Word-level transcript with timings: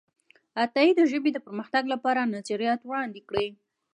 عطايي 0.61 0.91
د 0.95 1.01
ژبې 1.11 1.29
د 1.33 1.37
پرمختګ 1.45 1.83
لپاره 1.93 2.31
نظریات 2.35 2.81
وړاندې 2.83 3.21
کړي 3.29 3.47
دي. 3.53 3.59